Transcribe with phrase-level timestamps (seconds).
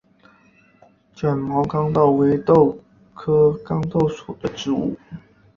[1.13, 2.75] 卷毛豇豆为豆
[3.13, 4.97] 科豇豆属的植物。